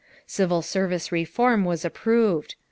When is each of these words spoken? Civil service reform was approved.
Civil 0.25 0.63
service 0.63 1.11
reform 1.11 1.63
was 1.63 1.85
approved. 1.85 2.55